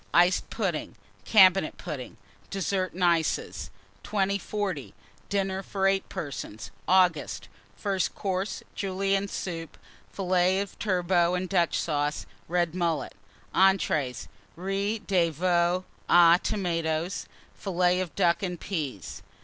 Iced 0.15 0.49
Pudding. 0.49 0.95
Cabinet 1.25 1.77
Pudding. 1.77 2.17
DESSERTS 2.49 2.95
AND 2.95 3.03
ICES. 3.03 3.69
2040. 4.01 4.95
DINNER 5.29 5.61
FOR 5.61 5.85
8 5.85 6.09
PERSONS 6.09 6.71
(August). 6.87 7.47
FIRST 7.77 8.15
COURSE. 8.15 8.63
Julienne 8.73 9.27
Soup. 9.27 9.77
Fillets 10.11 10.63
of 10.63 10.79
Turbot 10.79 11.35
and 11.37 11.47
Dutch 11.47 11.77
Sauce. 11.79 12.25
Red 12.47 12.73
Mullet. 12.73 13.13
ENTREES. 13.53 14.27
Riz 14.55 15.01
de 15.05 15.29
Veau 15.29 15.83
aux 16.09 16.37
Tomates. 16.41 17.27
Fillets 17.53 18.01
of 18.01 18.15
Ducks 18.15 18.41
and 18.43 18.59
Peas. 18.59 19.21